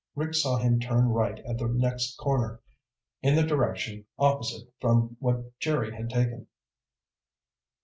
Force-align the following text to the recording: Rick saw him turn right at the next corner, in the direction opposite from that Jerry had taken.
Rick 0.15 0.33
saw 0.33 0.57
him 0.57 0.79
turn 0.79 1.09
right 1.09 1.37
at 1.45 1.59
the 1.59 1.67
next 1.67 2.17
corner, 2.17 2.59
in 3.21 3.35
the 3.35 3.43
direction 3.43 4.03
opposite 4.17 4.73
from 4.79 5.15
that 5.21 5.51
Jerry 5.59 5.95
had 5.95 6.09
taken. 6.09 6.47